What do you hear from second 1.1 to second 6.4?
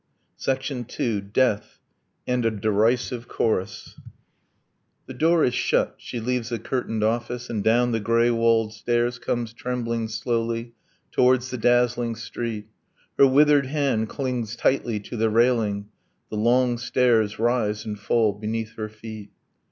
DEATH: AND A DERISIVE CHORUS The door is shut. She